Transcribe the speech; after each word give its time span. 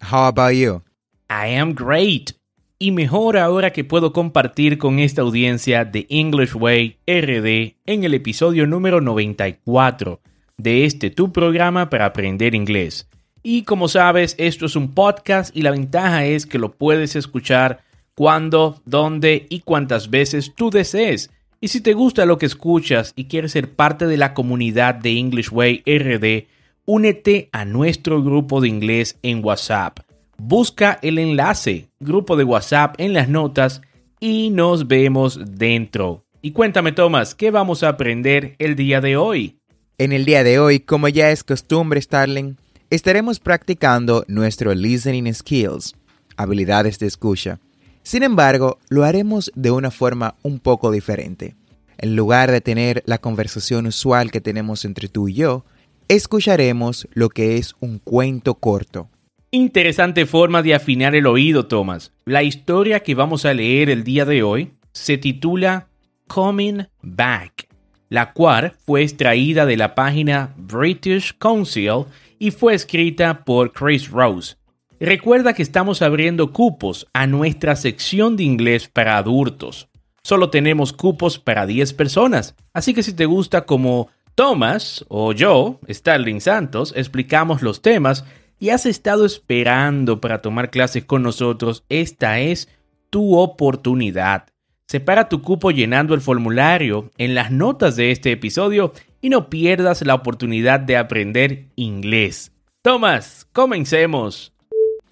How 0.00 0.26
about 0.26 0.54
you? 0.54 0.82
I 1.28 1.54
am 1.56 1.74
great. 1.74 2.32
Y 2.78 2.92
mejor 2.92 3.36
ahora 3.36 3.72
que 3.72 3.84
puedo 3.84 4.12
compartir 4.12 4.78
con 4.78 4.98
esta 5.00 5.22
audiencia 5.22 5.84
de 5.84 6.06
English 6.08 6.54
Way 6.54 6.98
RD 7.06 7.76
en 7.86 8.04
el 8.04 8.14
episodio 8.14 8.66
número 8.66 9.00
94 9.00 10.20
de 10.56 10.84
este 10.84 11.10
tu 11.10 11.32
programa 11.32 11.90
para 11.90 12.06
aprender 12.06 12.54
inglés. 12.54 13.08
Y 13.42 13.62
como 13.62 13.88
sabes, 13.88 14.34
esto 14.38 14.66
es 14.66 14.76
un 14.76 14.94
podcast 14.94 15.56
y 15.56 15.62
la 15.62 15.70
ventaja 15.70 16.24
es 16.26 16.46
que 16.46 16.58
lo 16.58 16.72
puedes 16.72 17.16
escuchar 17.16 17.80
cuando, 18.14 18.80
dónde 18.84 19.46
y 19.48 19.60
cuántas 19.60 20.10
veces 20.10 20.54
tú 20.54 20.70
desees. 20.70 21.30
Y 21.60 21.68
si 21.68 21.80
te 21.80 21.94
gusta 21.94 22.26
lo 22.26 22.38
que 22.38 22.46
escuchas 22.46 23.12
y 23.16 23.24
quieres 23.24 23.52
ser 23.52 23.72
parte 23.72 24.06
de 24.06 24.16
la 24.16 24.34
comunidad 24.34 24.94
de 24.94 25.18
English 25.18 25.50
Way 25.50 25.82
RD, 25.86 26.46
únete 26.90 27.50
a 27.52 27.66
nuestro 27.66 28.22
grupo 28.22 28.62
de 28.62 28.68
inglés 28.68 29.18
en 29.22 29.44
WhatsApp. 29.44 29.98
Busca 30.38 30.98
el 31.02 31.18
enlace, 31.18 31.90
grupo 32.00 32.34
de 32.34 32.44
WhatsApp 32.44 32.94
en 32.96 33.12
las 33.12 33.28
notas 33.28 33.82
y 34.20 34.48
nos 34.48 34.88
vemos 34.88 35.38
dentro. 35.50 36.24
Y 36.40 36.52
cuéntame, 36.52 36.92
Tomás, 36.92 37.34
¿qué 37.34 37.50
vamos 37.50 37.82
a 37.82 37.90
aprender 37.90 38.56
el 38.58 38.74
día 38.74 39.02
de 39.02 39.18
hoy? 39.18 39.58
En 39.98 40.12
el 40.12 40.24
día 40.24 40.42
de 40.42 40.58
hoy, 40.58 40.80
como 40.80 41.08
ya 41.08 41.30
es 41.30 41.44
costumbre, 41.44 42.00
Starling, 42.00 42.56
estaremos 42.88 43.38
practicando 43.38 44.24
nuestro 44.26 44.74
listening 44.74 45.30
skills, 45.34 45.94
habilidades 46.38 46.98
de 46.98 47.06
escucha. 47.06 47.60
Sin 48.02 48.22
embargo, 48.22 48.78
lo 48.88 49.04
haremos 49.04 49.52
de 49.54 49.70
una 49.70 49.90
forma 49.90 50.36
un 50.42 50.58
poco 50.58 50.90
diferente. 50.90 51.54
En 51.98 52.16
lugar 52.16 52.50
de 52.50 52.62
tener 52.62 53.02
la 53.04 53.18
conversación 53.18 53.86
usual 53.86 54.30
que 54.30 54.40
tenemos 54.40 54.86
entre 54.86 55.08
tú 55.08 55.28
y 55.28 55.34
yo, 55.34 55.66
escucharemos 56.08 57.06
lo 57.12 57.28
que 57.28 57.58
es 57.58 57.74
un 57.80 57.98
cuento 57.98 58.54
corto. 58.54 59.08
Interesante 59.50 60.26
forma 60.26 60.62
de 60.62 60.74
afinar 60.74 61.14
el 61.14 61.26
oído, 61.26 61.66
Thomas. 61.66 62.12
La 62.24 62.42
historia 62.42 63.00
que 63.00 63.14
vamos 63.14 63.44
a 63.44 63.54
leer 63.54 63.88
el 63.90 64.04
día 64.04 64.24
de 64.24 64.42
hoy 64.42 64.72
se 64.92 65.16
titula 65.16 65.88
Coming 66.26 66.86
Back, 67.02 67.68
la 68.08 68.32
cual 68.32 68.74
fue 68.84 69.02
extraída 69.02 69.64
de 69.64 69.76
la 69.76 69.94
página 69.94 70.54
British 70.56 71.36
Council 71.38 72.04
y 72.38 72.50
fue 72.50 72.74
escrita 72.74 73.44
por 73.44 73.72
Chris 73.72 74.10
Rose. 74.10 74.56
Recuerda 75.00 75.54
que 75.54 75.62
estamos 75.62 76.02
abriendo 76.02 76.52
cupos 76.52 77.06
a 77.12 77.26
nuestra 77.26 77.76
sección 77.76 78.36
de 78.36 78.44
inglés 78.44 78.88
para 78.88 79.16
adultos. 79.16 79.88
Solo 80.22 80.50
tenemos 80.50 80.92
cupos 80.92 81.38
para 81.38 81.66
10 81.66 81.94
personas, 81.94 82.54
así 82.74 82.92
que 82.92 83.02
si 83.02 83.14
te 83.14 83.24
gusta 83.24 83.64
como 83.64 84.08
Thomas 84.38 85.04
o 85.08 85.32
yo, 85.32 85.80
Starling 85.88 86.40
Santos, 86.40 86.94
explicamos 86.94 87.60
los 87.60 87.82
temas 87.82 88.24
y 88.60 88.68
has 88.68 88.86
estado 88.86 89.26
esperando 89.26 90.20
para 90.20 90.42
tomar 90.42 90.70
clases 90.70 91.04
con 91.04 91.24
nosotros, 91.24 91.82
esta 91.88 92.38
es 92.38 92.68
tu 93.10 93.36
oportunidad. 93.36 94.44
Separa 94.86 95.28
tu 95.28 95.42
cupo 95.42 95.72
llenando 95.72 96.14
el 96.14 96.20
formulario 96.20 97.10
en 97.18 97.34
las 97.34 97.50
notas 97.50 97.96
de 97.96 98.12
este 98.12 98.30
episodio 98.30 98.92
y 99.20 99.28
no 99.28 99.50
pierdas 99.50 100.02
la 100.02 100.14
oportunidad 100.14 100.78
de 100.78 100.96
aprender 100.96 101.64
inglés. 101.74 102.52
Thomas, 102.82 103.44
comencemos. 103.52 104.52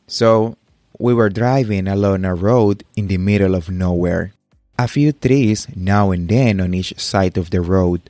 So, 0.07 0.57
we 1.01 1.13
were 1.13 1.31
driving 1.31 1.89
along 1.89 2.25
a 2.25 2.33
road 2.33 2.85
in 2.95 3.09
the 3.09 3.19
middle 3.19 3.57
of 3.57 3.69
nowhere. 3.71 4.35
A 4.79 4.87
few 4.87 5.13
trees 5.13 5.67
now 5.75 6.13
and 6.13 6.29
then 6.29 6.61
on 6.61 6.75
each 6.75 6.95
side 6.97 7.37
of 7.37 7.51
the 7.51 7.61
road. 7.61 8.03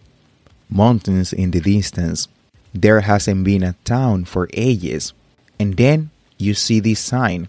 Mountains 0.69 1.33
in 1.33 1.51
the 1.51 1.61
distance. 1.61 2.29
There 2.75 3.01
hasn't 3.01 3.45
been 3.45 3.63
a 3.63 3.77
town 3.85 4.25
for 4.25 4.49
ages. 4.53 5.13
And 5.59 5.77
then 5.77 6.11
you 6.39 6.55
see 6.55 6.81
this 6.81 7.01
sign. 7.01 7.49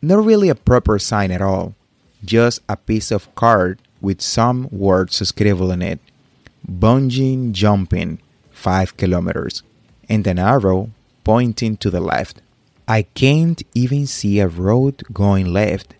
Not 0.00 0.24
really 0.24 0.48
a 0.48 0.54
proper 0.54 0.98
sign 0.98 1.30
at 1.30 1.42
all, 1.42 1.74
just 2.24 2.60
a 2.68 2.76
piece 2.76 3.10
of 3.10 3.34
card 3.34 3.80
with 4.00 4.20
some 4.20 4.68
words 4.70 5.16
scribbled 5.26 5.72
on 5.72 5.82
it. 5.82 5.98
Bungee 6.70 7.52
jumping, 7.52 8.20
5 8.50 8.96
kilometers, 8.96 9.62
and 10.08 10.26
an 10.26 10.38
arrow 10.38 10.90
pointing 11.24 11.76
to 11.78 11.90
the 11.90 12.00
left. 12.00 12.40
I 12.86 13.02
can't 13.02 13.62
even 13.74 14.06
see 14.06 14.38
a 14.38 14.46
road 14.46 15.02
going 15.12 15.52
left, 15.52 15.94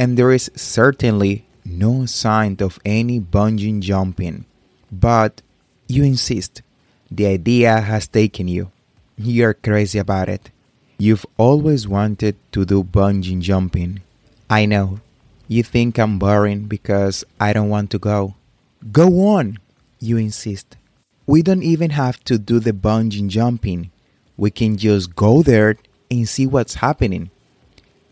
and 0.00 0.16
there 0.16 0.32
is 0.32 0.50
certainly 0.56 1.44
no 1.64 2.06
sign 2.06 2.56
of 2.60 2.80
any 2.84 3.20
bungee 3.20 3.78
jumping. 3.80 4.46
But 4.90 5.42
you 5.86 6.04
insist. 6.04 6.62
The 7.10 7.26
idea 7.26 7.80
has 7.80 8.06
taken 8.06 8.48
you. 8.48 8.70
You're 9.16 9.54
crazy 9.54 9.98
about 9.98 10.28
it. 10.28 10.50
You've 10.98 11.26
always 11.36 11.86
wanted 11.86 12.36
to 12.52 12.64
do 12.64 12.82
bungee 12.82 13.40
jumping. 13.40 14.00
I 14.48 14.66
know. 14.66 15.00
You 15.48 15.62
think 15.62 15.98
I'm 15.98 16.18
boring 16.18 16.64
because 16.64 17.24
I 17.38 17.52
don't 17.52 17.68
want 17.68 17.90
to 17.90 17.98
go. 17.98 18.34
Go 18.90 19.28
on, 19.28 19.58
you 20.00 20.16
insist. 20.16 20.76
We 21.26 21.42
don't 21.42 21.62
even 21.62 21.90
have 21.90 22.22
to 22.24 22.38
do 22.38 22.58
the 22.58 22.72
bungee 22.72 23.28
jumping. 23.28 23.90
We 24.36 24.50
can 24.50 24.76
just 24.76 25.14
go 25.14 25.42
there 25.42 25.76
and 26.10 26.28
see 26.28 26.46
what's 26.46 26.76
happening. 26.76 27.30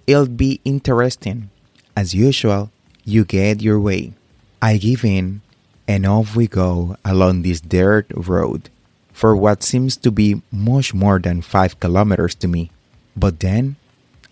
It'll 0.07 0.27
be 0.27 0.61
interesting. 0.65 1.51
As 1.97 2.15
usual, 2.15 2.71
you 3.05 3.25
get 3.25 3.63
your 3.63 3.81
way. 3.81 4.13
I 4.61 4.77
give 4.77 5.05
in 5.05 5.43
and 5.87 6.07
off 6.07 6.37
we 6.37 6.47
go 6.47 6.97
along 7.05 7.43
this 7.43 7.61
dirt 7.61 8.07
road 8.15 8.71
for 9.13 9.37
what 9.37 9.63
seems 9.63 9.97
to 9.97 10.11
be 10.11 10.43
much 10.51 10.95
more 10.95 11.19
than 11.19 11.43
five 11.43 11.79
kilometers 11.81 12.35
to 12.37 12.49
me. 12.49 12.71
But 13.17 13.41
then, 13.41 13.77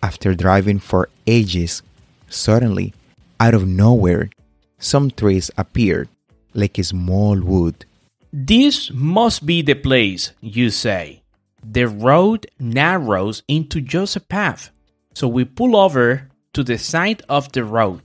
after 0.02 0.34
driving 0.34 0.78
for 0.78 1.08
ages, 1.26 1.82
suddenly, 2.28 2.94
out 3.38 3.54
of 3.54 3.66
nowhere, 3.66 4.30
some 4.78 5.10
trees 5.10 5.50
appeared 5.56 6.08
like 6.54 6.78
a 6.78 6.84
small 6.84 7.38
wood. 7.38 7.84
This 8.32 8.90
must 8.92 9.44
be 9.44 9.62
the 9.62 9.74
place, 9.74 10.32
you 10.40 10.70
say. 10.70 11.22
The 11.62 11.86
road 11.88 12.46
narrows 12.58 13.42
into 13.46 13.80
just 13.80 14.16
a 14.16 14.20
path, 14.20 14.70
so 15.14 15.28
we 15.28 15.44
pull 15.44 15.76
over 15.76 16.30
to 16.54 16.62
the 16.62 16.78
side 16.78 17.22
of 17.28 17.52
the 17.52 17.64
road. 17.64 18.02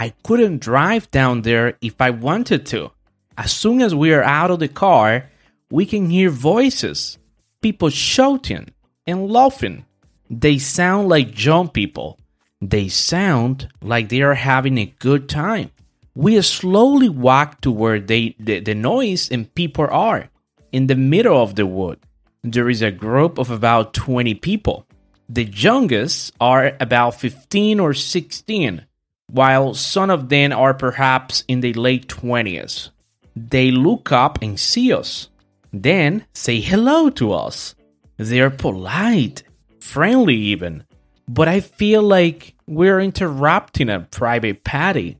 I 0.00 0.10
couldn't 0.22 0.60
drive 0.60 1.10
down 1.10 1.42
there 1.42 1.76
if 1.80 2.00
I 2.00 2.10
wanted 2.10 2.66
to. 2.66 2.92
As 3.36 3.50
soon 3.50 3.82
as 3.82 3.96
we 3.96 4.12
are 4.12 4.22
out 4.22 4.52
of 4.52 4.60
the 4.60 4.68
car, 4.68 5.28
we 5.72 5.86
can 5.86 6.08
hear 6.08 6.30
voices, 6.30 7.18
people 7.60 7.90
shouting 7.90 8.68
and 9.08 9.28
laughing. 9.28 9.86
They 10.30 10.58
sound 10.58 11.08
like 11.08 11.44
young 11.44 11.68
people. 11.68 12.20
They 12.60 12.86
sound 12.88 13.68
like 13.82 14.08
they 14.08 14.22
are 14.22 14.34
having 14.34 14.78
a 14.78 14.94
good 15.00 15.28
time. 15.28 15.72
We 16.14 16.40
slowly 16.42 17.08
walk 17.08 17.60
to 17.62 17.70
where 17.72 17.98
they, 17.98 18.36
the, 18.38 18.60
the 18.60 18.74
noise 18.74 19.28
and 19.30 19.52
people 19.54 19.88
are, 19.90 20.30
in 20.70 20.86
the 20.86 20.96
middle 20.96 21.42
of 21.42 21.56
the 21.56 21.66
wood. 21.66 21.98
There 22.44 22.68
is 22.68 22.82
a 22.82 22.92
group 22.92 23.38
of 23.38 23.50
about 23.50 23.94
20 23.94 24.34
people. 24.34 24.86
The 25.28 25.44
youngest 25.44 26.34
are 26.40 26.76
about 26.80 27.16
15 27.16 27.80
or 27.80 27.94
16, 27.94 28.86
while 29.30 29.74
some 29.74 30.10
of 30.10 30.28
them 30.28 30.52
are 30.52 30.74
perhaps 30.74 31.44
in 31.48 31.60
the 31.60 31.72
late 31.74 32.08
20s. 32.08 32.90
They 33.36 33.70
look 33.70 34.10
up 34.10 34.38
and 34.42 34.58
see 34.58 34.92
us, 34.92 35.28
then 35.72 36.24
say 36.32 36.60
hello 36.60 37.10
to 37.10 37.32
us. 37.32 37.74
They're 38.16 38.50
polite, 38.50 39.44
friendly 39.80 40.34
even, 40.34 40.84
but 41.28 41.46
I 41.46 41.60
feel 41.60 42.02
like 42.02 42.54
we're 42.66 43.00
interrupting 43.00 43.90
a 43.90 44.00
private 44.00 44.64
party. 44.64 45.18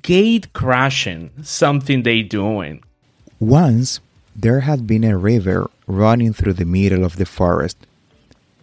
Gate 0.00 0.52
crashing, 0.52 1.30
something 1.42 2.02
they 2.02 2.22
doing. 2.22 2.82
Once 3.38 4.00
there 4.34 4.60
had 4.60 4.86
been 4.86 5.04
a 5.04 5.18
river 5.18 5.68
running 5.86 6.32
through 6.32 6.54
the 6.54 6.64
middle 6.64 7.04
of 7.04 7.16
the 7.16 7.26
forest, 7.26 7.76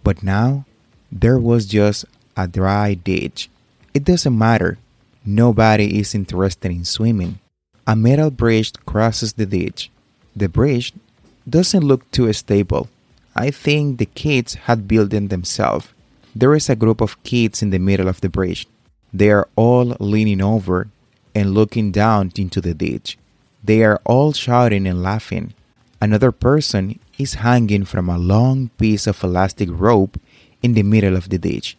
but 0.03 0.23
now 0.23 0.65
there 1.11 1.37
was 1.37 1.65
just 1.65 2.05
a 2.35 2.47
dry 2.47 2.93
ditch. 2.93 3.49
It 3.93 4.03
doesn't 4.03 4.37
matter. 4.37 4.77
Nobody 5.25 5.99
is 5.99 6.15
interested 6.15 6.71
in 6.71 6.85
swimming. 6.85 7.39
A 7.87 7.95
metal 7.95 8.29
bridge 8.29 8.73
crosses 8.85 9.33
the 9.33 9.45
ditch. 9.45 9.89
The 10.35 10.47
bridge 10.47 10.93
doesn't 11.49 11.83
look 11.83 12.09
too 12.11 12.31
stable. 12.33 12.87
I 13.35 13.51
think 13.51 13.97
the 13.97 14.05
kids 14.05 14.53
had 14.53 14.87
built 14.87 15.13
it 15.13 15.29
themselves. 15.29 15.87
There 16.35 16.53
is 16.53 16.69
a 16.69 16.75
group 16.75 17.01
of 17.01 17.21
kids 17.23 17.61
in 17.61 17.71
the 17.71 17.79
middle 17.79 18.07
of 18.07 18.21
the 18.21 18.29
bridge. 18.29 18.67
They 19.11 19.31
are 19.31 19.49
all 19.55 19.95
leaning 19.99 20.41
over 20.41 20.87
and 21.33 21.53
looking 21.53 21.91
down 21.91 22.31
into 22.37 22.61
the 22.61 22.73
ditch. 22.73 23.17
They 23.63 23.83
are 23.83 23.99
all 24.05 24.33
shouting 24.33 24.85
and 24.85 25.01
laughing. 25.01 25.53
Another 26.01 26.31
person 26.31 26.99
is 27.17 27.45
hanging 27.45 27.85
from 27.85 28.07
a 28.07 28.17
long 28.17 28.69
piece 28.77 29.07
of 29.07 29.23
elastic 29.23 29.69
rope 29.71 30.17
in 30.61 30.73
the 30.73 30.83
middle 30.83 31.15
of 31.15 31.29
the 31.29 31.37
ditch. 31.37 31.75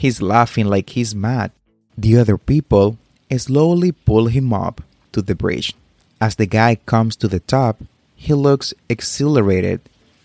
He's 0.00 0.22
laughing 0.22 0.64
like 0.64 0.88
he's 0.96 1.14
mad. 1.14 1.52
The 1.98 2.16
other 2.16 2.38
people 2.38 2.96
slowly 3.36 3.92
pull 3.92 4.28
him 4.28 4.50
up 4.50 4.80
to 5.12 5.20
the 5.20 5.34
bridge. 5.34 5.74
As 6.22 6.36
the 6.36 6.46
guy 6.46 6.76
comes 6.86 7.16
to 7.16 7.28
the 7.28 7.40
top, 7.40 7.82
he 8.16 8.32
looks 8.32 8.72
exhilarated 8.88 9.82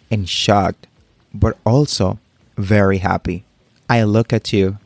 and 0.09 0.29
shocked, 0.29 0.87
but 1.33 1.57
also 1.65 2.19
very 2.57 2.99
happy. 2.99 3.43
I 3.89 4.03
look 4.03 4.31
at 4.31 4.53
you 4.53 4.77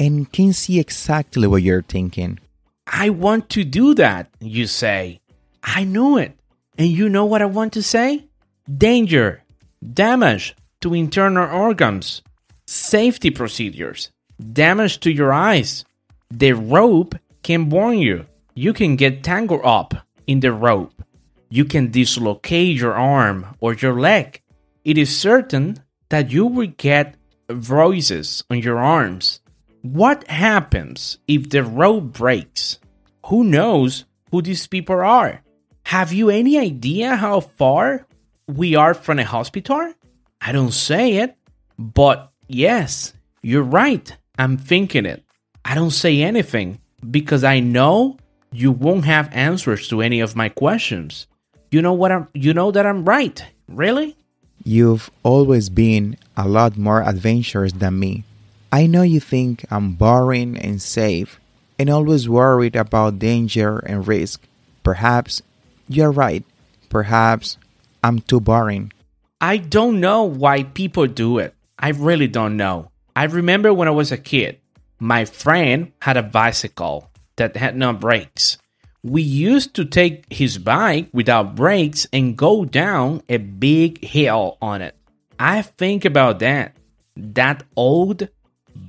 and 0.00 0.32
can 0.32 0.54
see 0.54 0.80
exactly 0.80 1.46
what 1.46 1.60
you're 1.62 1.82
thinking. 1.82 2.38
I 2.86 3.10
want 3.10 3.50
to 3.50 3.64
do 3.64 3.92
that, 3.96 4.30
you 4.40 4.66
say. 4.66 5.20
I 5.62 5.84
knew 5.84 6.16
it. 6.16 6.32
And 6.78 6.88
you 6.88 7.10
know 7.10 7.26
what 7.26 7.42
I 7.42 7.52
want 7.58 7.74
to 7.74 7.82
say? 7.82 8.24
Danger, 8.64 9.42
damage 9.84 10.56
to 10.80 10.94
internal 10.94 11.54
organs, 11.54 12.22
safety 12.66 13.30
procedures, 13.30 14.10
damage 14.40 15.00
to 15.00 15.10
your 15.10 15.32
eyes. 15.32 15.84
The 16.30 16.52
rope 16.52 17.14
can 17.42 17.68
burn 17.68 17.98
you. 17.98 18.26
You 18.54 18.72
can 18.72 18.96
get 18.96 19.22
tangled 19.22 19.62
up 19.64 19.94
in 20.26 20.40
the 20.40 20.52
rope. 20.52 21.02
You 21.48 21.64
can 21.64 21.90
dislocate 21.90 22.76
your 22.76 22.94
arm 22.94 23.56
or 23.60 23.74
your 23.74 23.98
leg. 23.98 24.42
It 24.84 24.98
is 24.98 25.16
certain 25.16 25.78
that 26.10 26.30
you 26.30 26.46
will 26.46 26.72
get 26.76 27.16
bruises 27.46 28.44
on 28.50 28.58
your 28.60 28.78
arms. 28.78 29.40
What 29.82 30.26
happens 30.28 31.18
if 31.26 31.48
the 31.48 31.62
rope 31.62 32.12
breaks? 32.12 32.78
Who 33.26 33.44
knows 33.44 34.04
who 34.30 34.42
these 34.42 34.66
people 34.66 35.00
are? 35.00 35.42
Have 35.84 36.12
you 36.12 36.28
any 36.28 36.58
idea 36.58 37.16
how 37.16 37.40
far 37.40 38.06
we 38.46 38.74
are 38.74 38.92
from 38.92 39.18
a 39.18 39.24
hospital? 39.24 39.94
I 40.40 40.52
don't 40.52 40.72
say 40.72 41.16
it, 41.16 41.36
but 41.78 42.30
yes, 42.46 43.14
you're 43.42 43.62
right. 43.62 44.14
I'm 44.38 44.56
thinking 44.56 45.04
it. 45.04 45.24
I 45.64 45.74
don't 45.74 45.90
say 45.90 46.22
anything 46.22 46.80
because 47.10 47.42
I 47.42 47.60
know 47.60 48.16
you 48.52 48.72
won't 48.72 49.04
have 49.04 49.28
answers 49.32 49.88
to 49.88 50.00
any 50.00 50.20
of 50.20 50.36
my 50.36 50.48
questions. 50.48 51.26
You 51.70 51.82
know 51.82 51.92
what 51.92 52.12
I'm 52.12 52.28
you 52.32 52.54
know 52.54 52.70
that 52.70 52.86
I'm 52.86 53.04
right. 53.04 53.44
Really? 53.68 54.16
You've 54.64 55.10
always 55.22 55.68
been 55.68 56.16
a 56.36 56.48
lot 56.48 56.78
more 56.78 57.02
adventurous 57.02 57.72
than 57.72 57.98
me. 57.98 58.24
I 58.72 58.86
know 58.86 59.02
you 59.02 59.20
think 59.20 59.64
I'm 59.70 59.92
boring 59.92 60.56
and 60.56 60.80
safe 60.80 61.40
and 61.78 61.90
always 61.90 62.28
worried 62.28 62.76
about 62.76 63.18
danger 63.18 63.78
and 63.78 64.06
risk. 64.06 64.46
Perhaps 64.82 65.42
you're 65.88 66.12
right. 66.12 66.44
Perhaps 66.88 67.58
I'm 68.02 68.20
too 68.20 68.40
boring. 68.40 68.92
I 69.40 69.56
don't 69.58 70.00
know 70.00 70.24
why 70.24 70.64
people 70.64 71.06
do 71.06 71.38
it. 71.38 71.54
I 71.78 71.90
really 71.90 72.28
don't 72.28 72.56
know. 72.56 72.90
I 73.18 73.24
remember 73.24 73.74
when 73.74 73.88
I 73.88 73.90
was 73.90 74.12
a 74.12 74.16
kid, 74.16 74.60
my 75.00 75.24
friend 75.24 75.90
had 76.00 76.16
a 76.16 76.22
bicycle 76.22 77.10
that 77.34 77.56
had 77.56 77.76
no 77.76 77.92
brakes. 77.92 78.58
We 79.02 79.22
used 79.22 79.74
to 79.74 79.84
take 79.84 80.32
his 80.32 80.56
bike 80.56 81.08
without 81.12 81.56
brakes 81.56 82.06
and 82.12 82.38
go 82.38 82.64
down 82.64 83.22
a 83.28 83.38
big 83.38 84.04
hill 84.04 84.56
on 84.62 84.82
it. 84.82 84.94
I 85.36 85.62
think 85.62 86.04
about 86.04 86.38
that. 86.38 86.76
That 87.16 87.64
old 87.74 88.28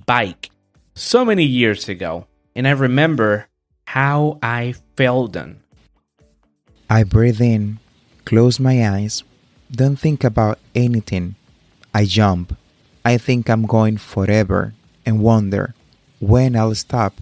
bike 0.06 0.52
so 0.94 1.26
many 1.26 1.46
years 1.46 1.90
ago, 1.90 2.28
and 2.56 2.68
I 2.68 2.78
remember 2.78 3.48
how 3.88 4.38
I 4.44 4.76
felt 4.96 5.34
then. 5.34 5.58
I 6.88 7.02
breathe 7.04 7.42
in, 7.42 7.80
close 8.26 8.60
my 8.60 8.88
eyes, 8.88 9.24
don't 9.72 9.98
think 9.98 10.24
about 10.24 10.60
anything. 10.76 11.34
I 11.96 12.06
jump. 12.06 12.59
I 13.06 13.18
think 13.18 13.50
I'm 13.50 13.66
going 13.66 13.98
forever 13.98 14.74
and 15.06 15.22
wonder 15.22 15.74
when 16.20 16.56
I'll 16.56 16.76
stop. 16.76 17.14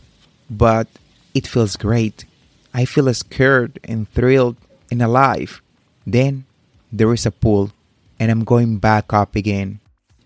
But 0.50 0.88
it 1.34 1.48
feels 1.48 1.76
great. 1.76 2.26
I 2.74 2.86
feel 2.86 3.14
scared 3.14 3.80
and 3.84 4.10
thrilled 4.12 4.58
and 4.92 5.02
alive. 5.02 5.62
Then 6.06 6.46
there 6.92 7.14
is 7.14 7.26
a 7.26 7.32
pool, 7.32 7.72
and 8.20 8.32
I'm 8.32 8.44
going 8.44 8.78
back 8.78 9.14
up 9.14 9.36
again. 9.36 9.80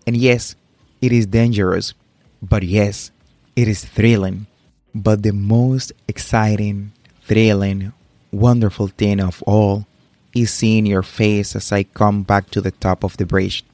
And 0.06 0.16
yes, 0.16 0.54
it 1.00 1.12
is 1.12 1.26
dangerous, 1.26 1.94
but 2.40 2.62
yes, 2.62 3.10
it 3.56 3.68
is 3.68 3.84
thrilling. 3.84 4.46
But 4.94 5.22
the 5.22 5.32
most 5.32 5.92
exciting, 6.06 6.92
thrilling, 7.22 7.92
wonderful 8.30 8.88
thing 8.88 9.20
of 9.20 9.42
all 9.42 9.86
is 10.34 10.52
seeing 10.52 10.86
your 10.86 11.02
face 11.02 11.54
as 11.56 11.72
I 11.72 11.82
come 11.82 12.22
back 12.22 12.50
to 12.50 12.60
the 12.60 12.70
top 12.70 13.04
of 13.04 13.16
the 13.16 13.26
bridge. 13.26 13.64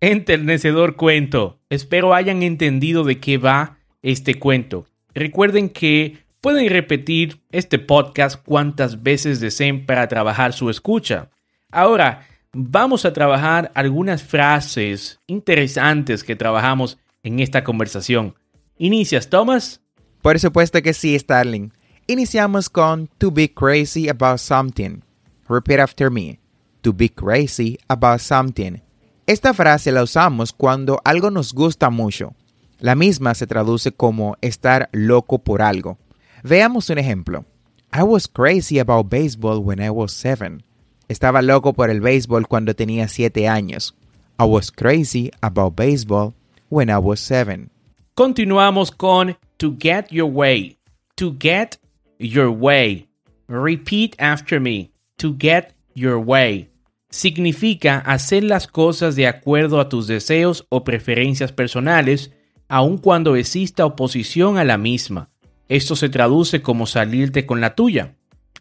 Enternecedor 0.00 0.96
cuento. 0.96 1.58
Espero 1.70 2.14
hayan 2.14 2.42
entendido 2.42 3.02
de 3.04 3.18
qué 3.18 3.38
va 3.38 3.78
este 4.02 4.38
cuento. 4.38 4.86
Recuerden 5.14 5.70
que 5.70 6.18
pueden 6.42 6.68
repetir 6.68 7.40
este 7.50 7.78
podcast 7.78 8.42
cuantas 8.44 9.02
veces 9.02 9.40
deseen 9.40 9.86
para 9.86 10.06
trabajar 10.06 10.52
su 10.52 10.68
escucha. 10.68 11.30
Ahora, 11.72 12.26
vamos 12.52 13.06
a 13.06 13.14
trabajar 13.14 13.72
algunas 13.74 14.22
frases 14.22 15.18
interesantes 15.26 16.22
que 16.22 16.36
trabajamos 16.36 16.98
en 17.22 17.40
esta 17.40 17.64
conversación. 17.64 18.34
¿Inicias, 18.76 19.30
Thomas? 19.30 19.80
Por 20.20 20.38
supuesto 20.38 20.82
que 20.82 20.92
sí, 20.92 21.18
Starling. 21.18 21.72
Iniciamos 22.06 22.68
con 22.68 23.08
to 23.16 23.30
be 23.30 23.52
crazy 23.52 24.08
about 24.08 24.38
something. 24.38 25.00
Repeat 25.48 25.80
after 25.80 26.10
me. 26.10 26.38
To 26.82 26.92
be 26.92 27.08
crazy 27.08 27.78
about 27.88 28.20
something. 28.20 28.85
Esta 29.26 29.52
frase 29.54 29.90
la 29.90 30.04
usamos 30.04 30.52
cuando 30.52 31.00
algo 31.04 31.32
nos 31.32 31.52
gusta 31.52 31.90
mucho. 31.90 32.34
La 32.78 32.94
misma 32.94 33.34
se 33.34 33.48
traduce 33.48 33.90
como 33.90 34.36
estar 34.40 34.88
loco 34.92 35.38
por 35.38 35.62
algo. 35.62 35.98
Veamos 36.44 36.90
un 36.90 36.98
ejemplo. 36.98 37.44
I 37.92 38.02
was 38.02 38.28
crazy 38.28 38.78
about 38.78 39.08
baseball 39.10 39.58
when 39.58 39.80
I 39.80 39.90
was 39.90 40.12
seven. 40.12 40.62
Estaba 41.08 41.42
loco 41.42 41.72
por 41.72 41.90
el 41.90 42.00
béisbol 42.00 42.46
cuando 42.46 42.74
tenía 42.74 43.08
siete 43.08 43.48
años. 43.48 43.96
I 44.38 44.44
was 44.44 44.70
crazy 44.70 45.32
about 45.40 45.74
baseball 45.74 46.32
when 46.68 46.88
I 46.88 46.98
was 46.98 47.18
seven. 47.18 47.70
Continuamos 48.14 48.92
con 48.96 49.36
to 49.58 49.74
get 49.76 50.12
your 50.12 50.30
way. 50.30 50.78
To 51.16 51.32
get 51.36 51.78
your 52.18 52.50
way. 52.50 53.08
Repeat 53.48 54.14
after 54.20 54.60
me. 54.60 54.92
To 55.18 55.34
get 55.36 55.74
your 55.94 56.18
way. 56.20 56.68
Significa 57.16 57.96
hacer 57.96 58.44
las 58.44 58.66
cosas 58.66 59.16
de 59.16 59.26
acuerdo 59.26 59.80
a 59.80 59.88
tus 59.88 60.06
deseos 60.06 60.66
o 60.68 60.84
preferencias 60.84 61.50
personales 61.50 62.30
aun 62.68 62.98
cuando 62.98 63.36
exista 63.36 63.86
oposición 63.86 64.58
a 64.58 64.64
la 64.64 64.76
misma. 64.76 65.30
Esto 65.66 65.96
se 65.96 66.10
traduce 66.10 66.60
como 66.60 66.84
salirte 66.84 67.46
con 67.46 67.62
la 67.62 67.74
tuya. 67.74 68.16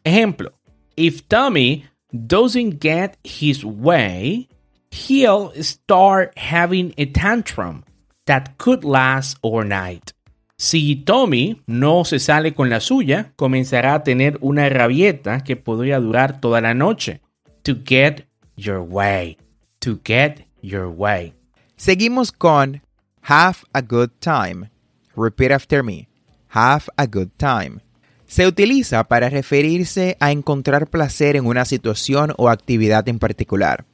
Ejemplo, 0.05 0.53
if 0.95 1.23
Tommy 1.23 1.83
doesn't 2.13 2.81
get 2.81 3.17
his 3.25 3.65
way, 3.65 4.47
he'll 4.89 5.51
start 5.61 6.31
having 6.37 6.93
a 6.97 7.07
tantrum 7.07 7.83
that 8.23 8.51
could 8.55 8.85
last 8.85 9.37
overnight. 9.41 10.11
Si 10.55 10.95
Tommy 10.95 11.61
no 11.67 12.05
se 12.05 12.19
sale 12.19 12.53
con 12.53 12.69
la 12.69 12.79
suya, 12.79 13.33
comenzará 13.35 13.95
a 13.95 14.03
tener 14.03 14.37
una 14.39 14.69
rabieta 14.69 15.43
que 15.43 15.57
podría 15.57 15.99
durar 15.99 16.39
toda 16.39 16.61
la 16.61 16.73
noche. 16.73 17.19
To 17.63 17.73
get 17.83 18.27
your 18.55 18.81
way. 18.81 19.37
To 19.81 19.99
get 20.03 20.47
your 20.61 20.87
way. 20.87 21.33
Seguimos 21.77 22.31
con 22.31 22.81
have 23.21 23.59
a 23.73 23.81
good 23.81 24.11
time. 24.19 24.69
Repeat 25.15 25.51
after 25.51 25.83
me. 25.83 26.07
Have 26.49 26.87
a 26.97 27.07
good 27.07 27.31
time. 27.37 27.81
Se 28.27 28.47
utiliza 28.47 29.03
para 29.03 29.29
referirse 29.29 30.17
a 30.19 30.31
encontrar 30.31 30.87
placer 30.87 31.35
en 31.35 31.45
una 31.45 31.65
situación 31.65 32.33
o 32.37 32.49
actividad 32.49 33.07
en 33.07 33.19
particular. 33.19 33.85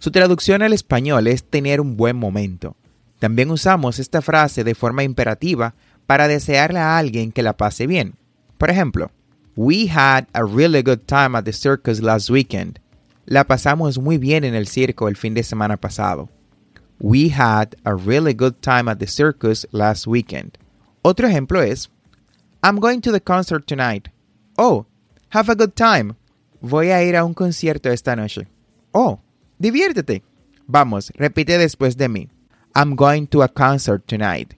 Su 0.00 0.10
traducción 0.10 0.62
al 0.62 0.72
español 0.72 1.26
es 1.26 1.44
tener 1.44 1.80
un 1.80 1.96
buen 1.96 2.16
momento. 2.16 2.76
También 3.18 3.50
usamos 3.50 3.98
esta 3.98 4.22
frase 4.22 4.64
de 4.64 4.74
forma 4.74 5.04
imperativa 5.04 5.74
para 6.06 6.28
desearle 6.28 6.78
a 6.80 6.98
alguien 6.98 7.32
que 7.32 7.42
la 7.42 7.56
pase 7.56 7.86
bien. 7.86 8.14
Por 8.58 8.70
ejemplo, 8.70 9.10
We 9.58 9.88
had 9.88 10.28
a 10.34 10.44
really 10.44 10.82
good 10.82 11.08
time 11.08 11.34
at 11.34 11.44
the 11.44 11.52
circus 11.52 12.00
last 12.00 12.30
weekend. 12.30 12.78
La 13.30 13.44
pasamos 13.44 13.98
muy 13.98 14.16
bien 14.16 14.42
en 14.42 14.54
el 14.54 14.66
circo 14.66 15.06
el 15.06 15.16
fin 15.16 15.34
de 15.34 15.42
semana 15.42 15.76
pasado. 15.76 16.30
We 16.98 17.28
had 17.28 17.76
a 17.84 17.94
really 17.94 18.32
good 18.32 18.62
time 18.62 18.88
at 18.88 18.98
the 19.00 19.06
circus 19.06 19.66
last 19.70 20.06
weekend. 20.06 20.56
Otro 21.02 21.28
ejemplo 21.28 21.60
es 21.60 21.90
I'm 22.62 22.80
going 22.80 23.02
to 23.02 23.12
the 23.12 23.20
concert 23.20 23.66
tonight. 23.66 24.08
Oh, 24.56 24.86
have 25.28 25.50
a 25.50 25.54
good 25.54 25.74
time. 25.74 26.16
Voy 26.62 26.90
a 26.90 27.04
ir 27.04 27.16
a 27.16 27.24
un 27.24 27.34
concierto 27.34 27.90
esta 27.90 28.16
noche. 28.16 28.46
Oh, 28.94 29.20
diviértete. 29.60 30.22
Vamos, 30.66 31.12
repite 31.14 31.58
después 31.58 31.98
de 31.98 32.08
mí. 32.08 32.28
I'm 32.74 32.96
going 32.96 33.26
to 33.26 33.42
a 33.42 33.48
concert 33.48 34.06
tonight. 34.06 34.54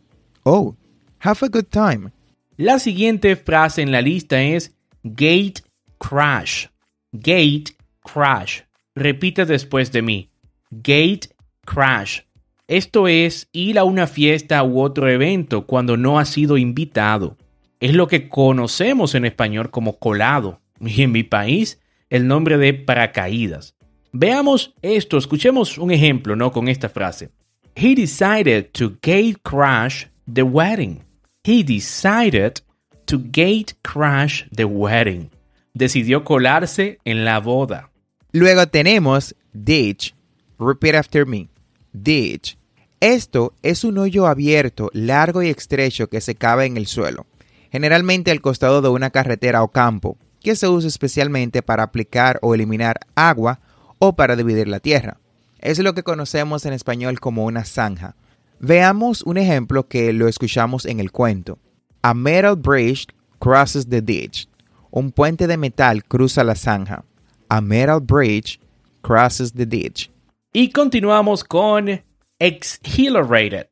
Oh, 0.47 0.77
Have 1.23 1.43
a 1.43 1.49
good 1.51 1.71
time. 1.71 2.13
La 2.57 2.79
siguiente 2.79 3.37
frase 3.37 3.83
en 3.83 3.93
la 3.93 4.01
lista 4.01 4.41
es 4.41 4.71
gate 5.03 5.63
crash. 5.99 6.69
Gate 7.13 7.75
crash. 8.03 8.63
Repite 8.95 9.47
después 9.47 9.93
de 9.93 10.03
mí. 10.03 10.31
Gate 10.71 11.29
crash. 11.65 12.21
Esto 12.69 13.09
es 13.09 13.49
ir 13.53 13.79
a 13.79 13.85
una 13.85 14.07
fiesta 14.07 14.63
u 14.63 14.81
otro 14.81 15.09
evento 15.09 15.67
cuando 15.67 15.97
no 15.97 16.19
ha 16.19 16.25
sido 16.25 16.57
invitado. 16.57 17.37
Es 17.81 17.95
lo 17.95 18.07
que 18.07 18.29
conocemos 18.29 19.15
en 19.15 19.25
español 19.25 19.71
como 19.71 19.99
colado. 19.99 20.61
Y 20.81 21.03
en 21.03 21.13
mi 21.13 21.23
país, 21.23 21.81
el 22.09 22.27
nombre 22.27 22.59
de 22.59 22.75
paracaídas. 22.75 23.75
Veamos 24.13 24.75
esto, 24.83 25.19
escuchemos 25.19 25.79
un 25.79 25.91
ejemplo, 25.91 26.37
¿no? 26.37 26.53
Con 26.53 26.69
esta 26.69 26.89
frase. 26.89 27.31
He 27.77 27.95
decided 27.95 28.71
to 28.73 28.99
gate 29.03 29.37
crash 29.43 30.07
the 30.33 30.43
wedding. 30.43 31.03
He 31.45 31.63
decided 31.63 32.61
to 33.07 33.19
gate 33.19 33.75
crash 33.83 34.45
the 34.55 34.65
wedding. 34.65 35.31
Decidió 35.75 36.25
colarse 36.25 36.99
en 37.05 37.25
la 37.25 37.39
boda. 37.39 37.90
Luego 38.33 38.69
tenemos 38.69 39.35
ditch. 39.53 40.15
Repeat 40.59 40.95
after 40.95 41.27
me. 41.27 41.49
Ditch. 41.93 42.57
Esto 43.01 43.55
es 43.63 43.83
un 43.83 43.99
hoyo 43.99 44.29
abierto, 44.29 44.89
largo 44.93 45.43
y 45.43 45.49
estrecho 45.49 46.09
que 46.09 46.21
se 46.21 46.37
cabe 46.37 46.67
en 46.67 46.77
el 46.77 46.87
suelo, 46.87 47.27
generalmente 47.73 48.31
al 48.31 48.41
costado 48.41 48.83
de 48.83 48.91
una 48.91 49.11
carretera 49.11 49.63
o 49.63 49.69
campo, 49.69 50.17
que 50.41 50.55
se 50.55 50.69
usa 50.69 50.87
especialmente 50.87 51.63
para 51.63 51.83
aplicar 51.83 52.39
o 52.43 52.55
eliminar 52.55 53.01
agua 53.17 53.61
o 53.99 54.15
para 54.15 54.37
dividir 54.37 54.69
la 54.69 54.81
tierra. 54.81 55.19
Es 55.59 55.79
lo 55.81 55.95
que 55.95 56.05
conocemos 56.05 56.67
en 56.67 56.73
español 56.73 57.19
como 57.19 57.47
una 57.47 57.65
zanja. 57.65 58.15
Veamos 58.61 59.23
un 59.23 59.39
ejemplo 59.39 59.89
que 59.89 60.13
lo 60.13 60.29
escuchamos 60.29 60.85
en 60.87 61.01
el 61.01 61.11
cuento. 61.11 61.59
A 62.03 62.15
metal 62.15 62.55
bridge 62.55 63.07
crosses 63.41 63.89
the 63.89 64.03
ditch. 64.03 64.47
Un 64.91 65.11
puente 65.11 65.47
de 65.47 65.57
metal 65.57 66.05
cruza 66.05 66.45
la 66.45 66.55
zanja. 66.55 67.05
A 67.51 67.61
metal 67.61 68.01
bridge 68.01 68.61
crosses 69.03 69.53
the 69.53 69.67
ditch. 69.67 70.09
Y 70.55 70.69
continuamos 70.69 71.43
con 71.43 72.01
exhilarated. 72.39 73.67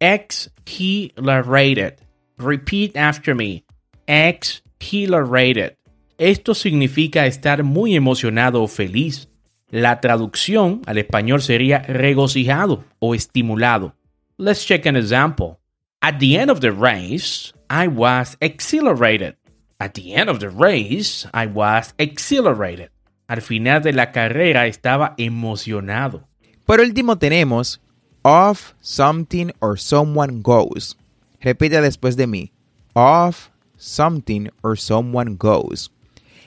Exhilarated. 0.00 2.00
Repeat 2.38 2.96
after 2.96 3.36
me. 3.36 3.64
Exhilarated. 4.08 5.76
Esto 6.18 6.54
significa 6.54 7.26
estar 7.26 7.62
muy 7.62 7.94
emocionado 7.94 8.62
o 8.62 8.66
feliz. 8.66 9.28
La 9.70 10.00
traducción 10.00 10.82
al 10.86 10.98
español 10.98 11.42
sería 11.42 11.78
regocijado 11.78 12.84
o 12.98 13.14
estimulado. 13.14 13.94
Let's 14.36 14.64
check 14.64 14.86
an 14.86 14.96
example. 14.96 15.60
At 16.00 16.18
the 16.18 16.36
end 16.36 16.50
of 16.50 16.60
the 16.60 16.72
race, 16.72 17.52
I 17.70 17.86
was 17.86 18.36
exhilarated. 18.40 19.36
At 19.78 19.94
the 19.94 20.14
end 20.14 20.28
of 20.28 20.40
the 20.40 20.50
race, 20.50 21.28
I 21.32 21.46
was 21.46 21.94
exhilarated. 21.98 22.90
Al 23.32 23.40
final 23.40 23.80
de 23.80 23.94
la 23.94 24.12
carrera 24.12 24.66
estaba 24.66 25.14
emocionado. 25.16 26.28
Por 26.66 26.80
último 26.80 27.16
tenemos 27.16 27.80
off 28.20 28.74
something 28.82 29.46
or 29.60 29.78
someone 29.78 30.42
goes. 30.42 30.98
Repite 31.40 31.80
después 31.80 32.14
de 32.18 32.26
mí. 32.26 32.52
Off 32.92 33.48
something 33.78 34.50
or 34.60 34.78
someone 34.78 35.36
goes. 35.38 35.90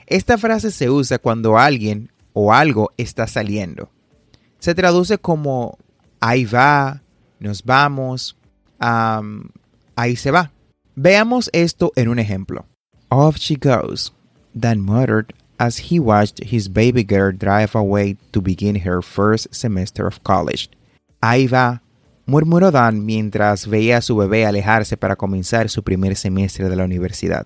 Esta 0.06 0.38
frase 0.38 0.70
se 0.70 0.88
usa 0.88 1.18
cuando 1.18 1.58
alguien 1.58 2.12
o 2.34 2.54
algo 2.54 2.92
está 2.98 3.26
saliendo. 3.26 3.90
Se 4.60 4.76
traduce 4.76 5.18
como 5.18 5.80
ahí 6.20 6.46
va, 6.46 7.02
nos 7.40 7.64
vamos, 7.64 8.38
ahí 9.96 10.16
se 10.16 10.30
va. 10.30 10.52
Veamos 10.94 11.50
esto 11.52 11.92
en 11.96 12.10
un 12.10 12.20
ejemplo. 12.20 12.68
Off 13.10 13.38
she 13.38 13.56
goes, 13.56 14.14
Dan 14.54 14.82
muttered 14.82 15.34
as 15.58 15.92
he 15.92 16.00
watched 16.00 16.44
his 16.44 16.68
baby 16.68 17.04
girl 17.04 17.32
drive 17.32 17.76
away 17.76 18.18
to 18.32 18.42
begin 18.42 18.76
her 18.76 19.02
first 19.02 19.48
semester 19.54 20.06
of 20.06 20.22
college. 20.24 20.70
Ahí 21.22 21.48
va, 21.48 21.82
murmuró 22.26 22.72
Dan 22.72 23.06
mientras 23.06 23.68
veía 23.68 23.98
a 23.98 24.02
su 24.02 24.16
bebé 24.16 24.46
alejarse 24.46 24.98
para 24.98 25.16
comenzar 25.16 25.70
su 25.70 25.84
primer 25.84 26.16
semestre 26.16 26.70
de 26.70 26.76
la 26.76 26.84
universidad. 26.84 27.46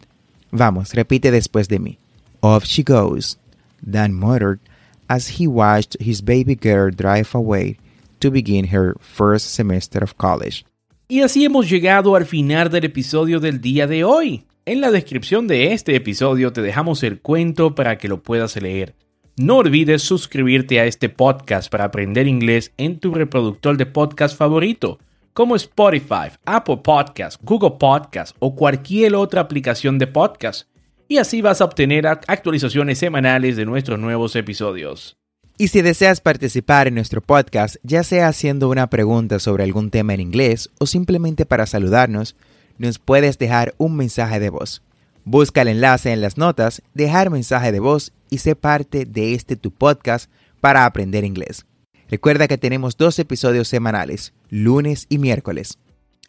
Vamos, 0.52 0.94
repite 0.94 1.32
después 1.32 1.68
de 1.68 1.80
mí. 1.80 1.98
Off 2.42 2.66
she 2.66 2.84
goes, 2.84 3.38
Dan 3.82 4.14
muttered 4.14 4.60
as 5.08 5.40
he 5.40 5.48
watched 5.48 5.98
his 6.00 6.22
baby 6.22 6.56
girl 6.56 6.90
drive 6.92 7.30
away 7.34 7.78
to 8.20 8.32
begin 8.32 8.68
her 8.68 8.96
first 9.00 9.54
semester 9.54 10.04
of 10.04 10.16
college. 10.18 10.66
Y 11.08 11.22
así 11.22 11.44
hemos 11.44 11.70
llegado 11.70 12.16
al 12.16 12.26
final 12.26 12.70
del 12.70 12.86
episodio 12.86 13.40
del 13.40 13.60
día 13.60 13.88
de 13.88 14.04
hoy. 14.04 14.46
En 14.66 14.82
la 14.82 14.92
descripción 14.92 15.48
de 15.48 15.74
este 15.74 15.96
episodio 15.96 16.54
te 16.54 16.62
dejamos 16.62 17.04
el 17.04 17.22
cuento 17.22 17.74
para 17.74 17.98
que 17.98 18.08
lo 18.08 18.22
puedas 18.22 18.56
leer. 18.62 18.94
No 19.36 19.58
olvides 19.58 20.04
suscribirte 20.04 20.80
a 20.80 20.86
este 20.86 21.10
podcast 21.10 21.72
para 21.72 21.86
aprender 21.86 22.28
inglés 22.28 22.74
en 22.78 23.00
tu 23.00 23.14
reproductor 23.14 23.78
de 23.78 23.86
podcast 23.86 24.38
favorito, 24.38 25.00
como 25.34 25.56
Spotify, 25.56 26.30
Apple 26.46 26.82
Podcasts, 26.84 27.40
Google 27.42 27.78
Podcasts 27.80 28.36
o 28.40 28.54
cualquier 28.54 29.16
otra 29.16 29.42
aplicación 29.42 29.98
de 29.98 30.08
podcast. 30.08 30.68
Y 31.08 31.18
así 31.18 31.42
vas 31.42 31.62
a 31.62 31.66
obtener 31.66 32.06
actualizaciones 32.06 33.00
semanales 33.00 33.56
de 33.56 33.66
nuestros 33.66 33.98
nuevos 33.98 34.36
episodios. 34.36 35.18
Y 35.58 35.70
si 35.70 35.82
deseas 35.82 36.22
participar 36.22 36.88
en 36.88 36.96
nuestro 36.96 37.22
podcast, 37.22 37.78
ya 37.84 38.04
sea 38.04 38.28
haciendo 38.28 38.70
una 38.70 38.90
pregunta 38.90 39.40
sobre 39.40 39.64
algún 39.64 39.90
tema 39.90 40.14
en 40.14 40.22
inglés 40.22 40.70
o 40.80 40.86
simplemente 40.86 41.46
para 41.46 41.66
saludarnos, 41.66 42.36
nos 42.80 42.98
puedes 42.98 43.38
dejar 43.38 43.76
un 43.78 43.96
mensaje 43.96 44.40
de 44.40 44.50
voz. 44.50 44.82
Busca 45.24 45.62
el 45.62 45.68
enlace 45.68 46.12
en 46.12 46.22
las 46.22 46.38
notas, 46.38 46.82
dejar 46.96 47.30
mensaje 47.30 47.72
de 47.72 47.80
voz 47.80 48.12
y 48.32 48.40
sé 48.40 48.56
parte 48.56 49.06
de 49.06 49.36
este 49.36 49.56
tu 49.56 49.70
podcast 49.70 50.32
para 50.60 50.86
aprender 50.86 51.24
inglés. 51.24 51.66
Recuerda 52.10 52.48
que 52.48 52.58
tenemos 52.58 52.98
dos 52.98 53.20
episodios 53.20 53.68
semanales, 53.68 54.34
lunes 54.50 55.06
y 55.10 55.20
miércoles. 55.20 55.78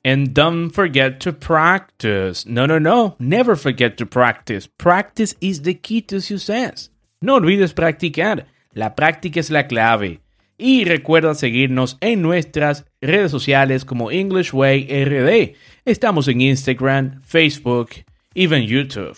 And 0.03 0.33
don't 0.33 0.73
forget 0.73 1.19
to 1.21 1.33
practice. 1.33 2.47
No, 2.47 2.67
no, 2.67 2.79
no. 2.79 3.17
Never 3.19 3.57
forget 3.57 3.97
to 3.97 4.07
practice. 4.07 4.69
Practice 4.79 5.37
is 5.41 5.63
the 5.63 5.79
key 5.79 6.03
to 6.03 6.21
success. 6.21 6.91
No 7.21 7.35
olvides 7.35 7.75
practicar. 7.75 8.47
La 8.73 8.95
práctica 8.95 9.41
es 9.41 9.51
la 9.51 9.67
clave. 9.67 10.21
Y 10.63 10.85
recuerda 10.85 11.35
seguirnos 11.35 11.97
en 12.03 12.21
nuestras 12.21 12.85
redes 13.01 13.31
sociales 13.31 13.87
como 13.87 14.11
English 14.11 14.53
Way 14.53 15.05
RD. 15.05 15.57
Estamos 15.87 16.29
en 16.29 16.43
Instagram, 16.43 17.23
Facebook, 17.23 17.89
even 18.35 18.65
YouTube. 18.65 19.17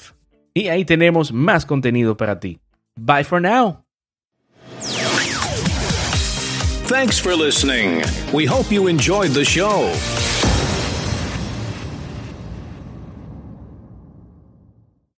Y 0.54 0.68
ahí 0.68 0.84
tenemos 0.84 1.32
más 1.32 1.66
contenido 1.66 2.16
para 2.16 2.38
ti. 2.38 2.61
Bye 2.94 3.25
for 3.25 3.40
now. 3.40 3.82
Thanks 6.87 7.18
for 7.18 7.34
listening. 7.34 8.02
We 8.32 8.46
hope 8.46 8.70
you 8.70 8.87
enjoyed 8.87 9.32
the 9.32 9.44
show. 9.44 9.90